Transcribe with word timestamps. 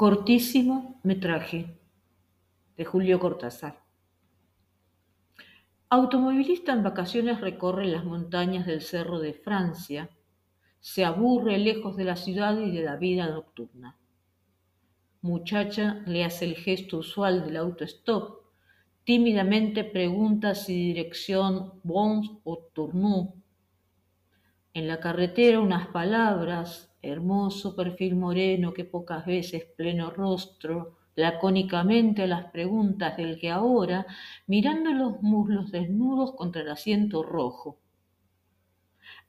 Cortísimo 0.00 0.98
metraje 1.02 1.76
de 2.74 2.86
Julio 2.86 3.20
Cortázar. 3.20 3.84
Automovilista 5.90 6.72
en 6.72 6.82
vacaciones 6.82 7.42
recorre 7.42 7.84
las 7.84 8.06
montañas 8.06 8.64
del 8.64 8.80
Cerro 8.80 9.18
de 9.18 9.34
Francia. 9.34 10.08
Se 10.80 11.04
aburre 11.04 11.58
lejos 11.58 11.98
de 11.98 12.04
la 12.04 12.16
ciudad 12.16 12.58
y 12.58 12.70
de 12.70 12.82
la 12.82 12.96
vida 12.96 13.28
nocturna. 13.28 13.98
Muchacha 15.20 16.02
le 16.06 16.24
hace 16.24 16.46
el 16.46 16.54
gesto 16.54 16.96
usual 16.96 17.44
del 17.44 17.58
autostop. 17.58 18.46
Tímidamente 19.04 19.84
pregunta 19.84 20.54
si 20.54 20.94
dirección 20.94 21.74
Bons 21.82 22.38
o 22.44 22.56
Tournou. 22.72 23.34
En 24.72 24.88
la 24.88 24.98
carretera 24.98 25.60
unas 25.60 25.88
palabras, 25.88 26.89
hermoso 27.02 27.74
perfil 27.74 28.16
moreno 28.16 28.72
que 28.72 28.84
pocas 28.84 29.24
veces 29.26 29.64
pleno 29.76 30.10
rostro, 30.10 30.96
lacónicamente 31.14 32.22
a 32.22 32.26
las 32.26 32.50
preguntas 32.50 33.16
del 33.16 33.38
que 33.38 33.50
ahora, 33.50 34.06
mirando 34.46 34.90
los 34.90 35.22
muslos 35.22 35.70
desnudos 35.70 36.32
contra 36.32 36.62
el 36.62 36.70
asiento 36.70 37.22
rojo. 37.22 37.78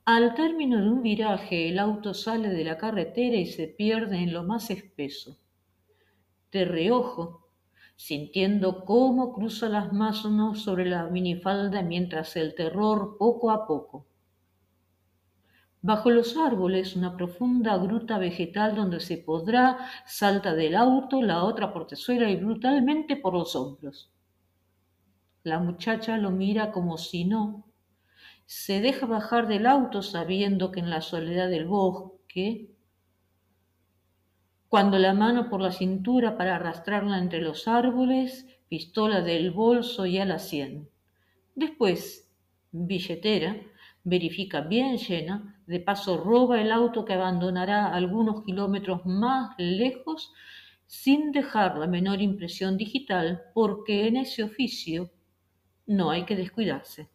Al 0.06 0.34
término 0.34 0.82
de 0.82 0.90
un 0.90 1.02
viraje, 1.02 1.70
el 1.70 1.80
auto 1.80 2.14
sale 2.14 2.50
de 2.50 2.64
la 2.64 2.78
carretera 2.78 3.38
y 3.38 3.46
se 3.46 3.68
pierde 3.68 4.18
en 4.18 4.34
lo 4.34 4.44
más 4.44 4.70
espeso. 4.70 5.38
De 6.52 6.66
reojo, 6.66 7.48
sintiendo 7.96 8.84
cómo 8.84 9.34
cruza 9.34 9.70
las 9.70 9.94
manos 9.94 10.64
sobre 10.64 10.86
la 10.86 11.06
minifalda 11.08 11.82
mientras 11.84 12.36
el 12.36 12.56
terror 12.56 13.16
poco 13.18 13.52
a 13.52 13.68
poco 13.68 14.08
Bajo 15.84 16.12
los 16.12 16.38
árboles, 16.38 16.96
una 16.96 17.18
profunda 17.18 17.76
gruta 17.78 18.20
vegetal 18.20 18.76
donde 18.76 19.00
se 19.00 19.18
podrá, 19.18 19.80
salta 20.06 20.54
del 20.54 20.76
auto, 20.76 21.24
la 21.24 21.44
otra 21.44 21.74
portezuela 21.74 22.30
y 22.30 22.36
brutalmente 22.36 23.16
por 23.16 23.34
los 23.34 23.56
hombros. 23.56 24.12
La 25.44 25.58
muchacha 25.58 26.18
lo 26.18 26.30
mira 26.30 26.72
como 26.72 27.00
si 27.00 27.26
no. 27.26 27.66
Se 28.46 28.80
deja 28.80 29.08
bajar 29.08 29.48
del 29.48 29.66
auto 29.66 30.04
sabiendo 30.04 30.72
que 30.72 30.82
en 30.82 30.92
la 30.92 31.02
soledad 31.02 31.50
del 31.50 31.66
bosque, 31.66 32.70
cuando 34.70 35.00
la 35.00 35.14
mano 35.14 35.50
por 35.50 35.62
la 35.62 35.72
cintura 35.72 36.38
para 36.38 36.58
arrastrarla 36.58 37.18
entre 37.18 37.42
los 37.42 37.68
árboles, 37.68 38.46
pistola 38.70 39.22
del 39.22 39.50
bolso 39.50 40.06
y 40.06 40.20
a 40.20 40.26
la 40.26 40.38
sien. 40.38 40.90
Después, 41.56 42.32
billetera, 42.72 43.58
verifica 44.04 44.62
bien 44.62 44.98
llena, 44.98 45.62
de 45.68 45.80
paso 45.80 46.18
roba 46.18 46.62
el 46.62 46.72
auto 46.72 47.06
que 47.06 47.14
abandonará 47.14 47.94
algunos 47.94 48.44
kilómetros 48.44 49.06
más 49.06 49.56
lejos 49.58 50.34
sin 50.88 51.32
dejar 51.32 51.78
la 51.78 51.88
menor 51.88 52.22
impresión 52.22 52.78
digital, 52.78 53.44
porque 53.54 54.08
en 54.08 54.18
ese 54.18 54.44
oficio 54.44 55.10
no 55.88 56.12
hay 56.12 56.26
que 56.26 56.36
descuidarse. 56.36 57.10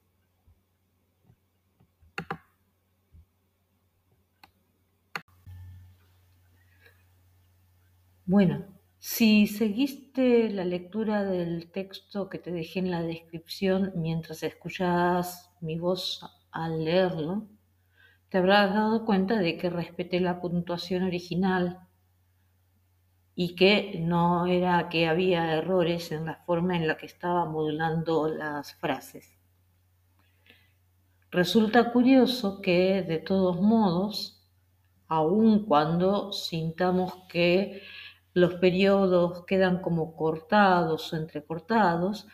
Bueno, 8.25 8.67
si 8.99 9.47
seguiste 9.47 10.51
la 10.51 10.65
lectura 10.65 11.23
del 11.23 11.71
texto 11.71 12.29
que 12.29 12.39
te 12.39 12.51
dejé 12.51 12.81
en 12.81 12.91
la 12.91 13.03
descripción 13.03 13.93
mientras 13.95 14.43
escuchas 14.43 15.51
mi 15.61 15.79
voz 15.79 16.25
al 16.51 16.85
leerlo, 16.85 17.47
te 18.29 18.39
habrás 18.39 18.75
dado 18.75 19.05
cuenta 19.05 19.39
de 19.39 19.57
que 19.57 19.71
respeté 19.71 20.21
la 20.21 20.41
puntuación 20.41 21.05
original 21.05 21.81
y 23.35 23.55
que 23.55 24.01
no 24.01 24.47
era 24.47 24.89
que 24.89 25.07
había 25.07 25.53
errores 25.55 26.11
en 26.11 26.25
la 26.25 26.37
forma 26.47 26.77
en 26.77 26.89
la 26.89 26.97
que 26.97 27.07
estaba 27.07 27.45
modulando 27.45 28.29
las 28.29 28.75
frases. 28.75 29.37
Resulta 31.31 31.93
curioso 31.93 32.63
que, 32.63 33.03
de 33.03 33.19
todos 33.19 33.61
modos, 33.61 34.43
aun 35.07 35.67
cuando 35.67 36.33
sintamos 36.33 37.13
que 37.29 37.83
los 38.33 38.55
periodos 38.55 39.45
quedan 39.45 39.81
como 39.81 40.17
cortados 40.17 41.13
o 41.13 41.17
entrecortados, 41.17 42.27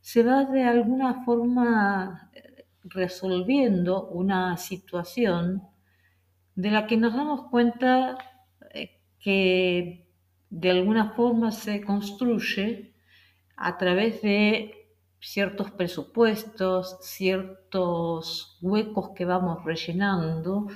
se 0.00 0.22
va 0.22 0.44
de 0.44 0.62
alguna 0.62 1.24
forma 1.24 2.30
resolviendo 2.84 4.06
una 4.08 4.56
situación 4.56 5.62
de 6.54 6.70
la 6.70 6.86
que 6.86 6.96
nos 6.96 7.14
damos 7.14 7.50
cuenta 7.50 8.18
eh, 8.72 9.00
que 9.18 10.06
de 10.50 10.70
alguna 10.70 11.12
forma 11.14 11.50
se 11.50 11.80
construye 11.82 12.94
a 13.56 13.76
través 13.76 14.22
de 14.22 14.72
ciertos 15.20 15.70
presupuestos, 15.70 16.98
ciertos 17.00 18.58
huecos 18.60 19.10
que 19.16 19.24
vamos 19.24 19.64
rellenando 19.64 20.66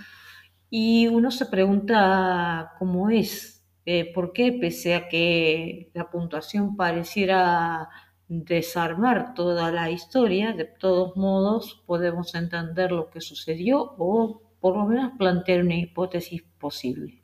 y 0.71 1.07
uno 1.07 1.31
se 1.31 1.47
pregunta 1.47 2.73
cómo 2.79 3.11
es, 3.11 3.67
eh, 3.85 4.13
por 4.13 4.33
qué 4.33 4.53
pese 4.53 4.95
a 4.95 5.09
que 5.09 5.91
la 5.95 6.11
puntuación 6.11 6.77
pareciera 6.77 7.89
desarmar 8.29 9.35
toda 9.35 9.73
la 9.73 9.91
historia, 9.91 10.53
de 10.53 10.65
todos 10.65 11.17
modos 11.17 11.83
podemos 11.87 12.35
entender 12.35 12.93
lo 12.93 13.09
que 13.11 13.21
sucedió 13.21 13.95
o 13.99 14.43
por 14.61 14.77
lo 14.77 14.85
menos 14.85 15.13
plantear 15.17 15.63
una 15.63 15.77
hipótesis 15.77 16.43
posible. 16.59 17.23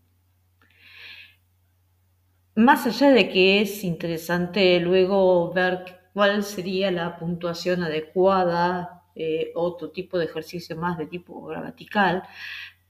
Más 2.57 2.87
allá 2.87 3.11
de 3.11 3.29
que 3.29 3.61
es 3.61 3.85
interesante 3.85 4.79
luego 4.81 5.53
ver 5.53 5.85
cuál 6.15 6.43
sería 6.45 6.91
la 6.91 7.19
puntuación 7.19 7.83
adecuada, 7.83 9.03
eh, 9.17 9.51
otro 9.55 9.91
tipo 9.91 10.19
de 10.19 10.27
ejercicio 10.27 10.77
más 10.77 10.97
de 10.97 11.07
tipo 11.07 11.45
gramatical, 11.47 12.23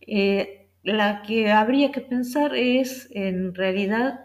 eh, 0.00 0.68
la 0.82 1.22
que 1.22 1.50
habría 1.50 1.90
que 1.90 2.02
pensar 2.02 2.54
es 2.54 3.08
en 3.12 3.54
realidad 3.54 4.23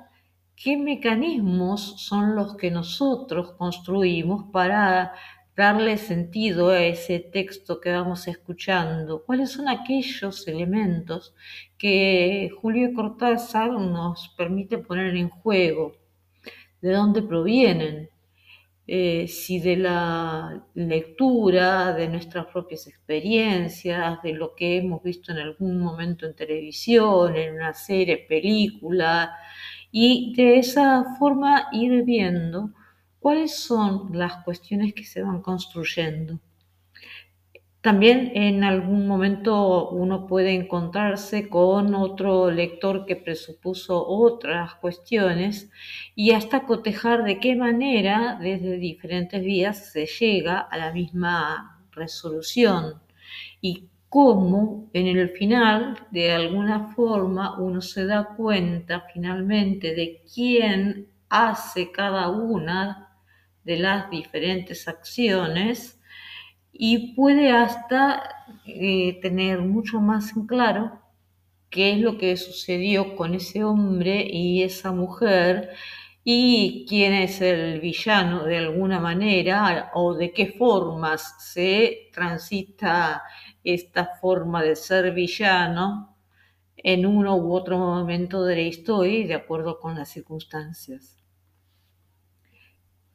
qué 0.62 0.76
mecanismos 0.76 2.02
son 2.04 2.36
los 2.36 2.58
que 2.58 2.70
nosotros 2.70 3.54
construimos 3.54 4.52
para 4.52 5.14
darle 5.56 5.98
sentido 5.98 6.70
a 6.70 6.84
ese 6.84 7.20
texto 7.20 7.80
que 7.80 7.92
vamos 7.92 8.28
escuchando, 8.28 9.24
cuáles 9.26 9.52
son 9.52 9.70
aquellos 9.70 10.48
elementos 10.48 11.34
que 11.78 12.50
Julio 12.62 12.94
Cortázar 12.94 13.72
nos 13.72 14.30
permite 14.38 14.78
poner 14.78 15.16
en 15.16 15.30
juego, 15.30 15.96
de 16.82 16.92
dónde 16.92 17.22
provienen, 17.22 18.10
eh, 18.88 19.28
si 19.28 19.60
de 19.60 19.78
la 19.78 20.66
lectura, 20.74 21.94
de 21.94 22.08
nuestras 22.08 22.48
propias 22.48 22.88
experiencias, 22.88 24.22
de 24.24 24.34
lo 24.34 24.56
que 24.56 24.78
hemos 24.78 25.04
visto 25.04 25.32
en 25.32 25.38
algún 25.38 25.80
momento 25.80 26.26
en 26.26 26.36
televisión, 26.36 27.36
en 27.36 27.56
una 27.56 27.74
serie, 27.74 28.26
película, 28.28 29.36
y 29.92 30.34
de 30.36 30.60
esa 30.60 31.16
forma 31.18 31.68
ir 31.72 32.04
viendo 32.04 32.72
cuáles 33.20 33.60
son 33.60 34.10
las 34.14 34.44
cuestiones 34.44 34.94
que 34.94 35.04
se 35.04 35.22
van 35.22 35.42
construyendo. 35.42 36.40
También 37.82 38.34
en 38.36 38.66
algún 38.66 39.08
momento 39.08 39.90
uno 39.90 40.28
puede 40.28 40.54
encontrarse 40.54 41.48
con 41.48 41.96
otro 41.96 42.52
lector 42.52 43.06
que 43.06 43.16
presupuso 43.16 44.06
otras 44.06 44.76
cuestiones 44.76 45.72
y 46.14 46.32
hasta 46.32 46.66
cotejar 46.66 47.24
de 47.24 47.40
qué 47.40 47.56
manera 47.56 48.38
desde 48.42 48.78
diferentes 48.78 49.42
vías 49.42 49.94
se 49.94 50.06
llega 50.08 50.60
a 50.60 50.78
la 50.78 50.92
misma 50.92 51.82
resolución 51.92 52.96
y 53.62 53.86
cómo 54.10 54.90
en 54.94 55.08
el 55.08 55.30
final, 55.30 56.08
de 56.12 56.32
alguna 56.32 56.94
forma, 56.96 57.60
uno 57.60 57.82
se 57.82 58.06
da 58.06 58.36
cuenta 58.36 59.06
finalmente 59.14 59.94
de 59.94 60.24
quién 60.34 61.08
hace 61.30 61.92
cada 61.92 62.30
una 62.30 63.16
de 63.64 63.78
las 63.78 64.10
diferentes 64.10 64.88
acciones 64.88 66.02
y 66.72 67.14
puede 67.14 67.52
hasta 67.52 68.24
eh, 68.66 69.20
tener 69.22 69.60
mucho 69.62 70.00
más 70.00 70.36
en 70.36 70.48
claro 70.48 71.00
qué 71.70 71.94
es 71.94 72.00
lo 72.00 72.18
que 72.18 72.36
sucedió 72.38 73.16
con 73.16 73.36
ese 73.36 73.64
hombre 73.64 74.26
y 74.28 74.64
esa 74.64 74.92
mujer 74.92 75.70
y 76.24 76.86
quién 76.88 77.14
es 77.14 77.42
el 77.42 77.80
villano 77.80 78.44
de 78.44 78.58
alguna 78.58 79.00
manera 79.00 79.92
o 79.94 80.14
de 80.14 80.34
qué 80.34 80.48
formas 80.48 81.36
se 81.40 82.10
transita 82.14 83.24
esta 83.64 84.06
forma 84.22 84.62
de 84.62 84.76
ser 84.76 85.14
villano 85.14 86.18
en 86.76 87.06
uno 87.06 87.36
u 87.38 87.54
otro 87.54 87.78
momento 87.78 88.44
de 88.44 88.56
la 88.56 88.62
historia 88.62 89.28
de 89.28 89.34
acuerdo 89.34 89.80
con 89.80 89.96
las 89.96 90.10
circunstancias. 90.10 91.18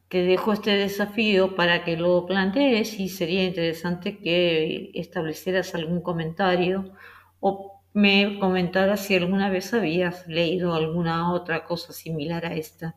Te 0.09 0.23
dejo 0.23 0.53
este 0.53 0.73
desafío 0.73 1.57
para 1.57 1.83
que 1.83 1.97
lo 1.97 2.25
plantees 2.27 3.01
y 3.01 3.09
sería 3.09 3.45
interesante 3.45 4.19
que 4.19 4.91
establecieras 4.95 5.75
algún 5.75 6.03
comentario 6.03 6.93
o 7.41 7.74
me 7.95 8.39
comentaras 8.39 9.01
si 9.07 9.17
alguna 9.17 9.49
vez 9.49 9.73
habías 9.73 10.27
leído 10.27 10.75
alguna 10.75 11.33
otra 11.33 11.65
cosa 11.65 11.95
similar 11.95 12.45
a 12.45 12.55
esta. 12.55 12.95